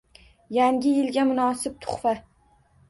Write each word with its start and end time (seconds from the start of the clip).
Yangi 0.57 0.95
yilga 1.01 1.27
munosib 1.33 1.79
tuhfa 1.87 2.17